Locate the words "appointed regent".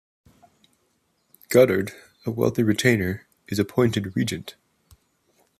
3.59-4.55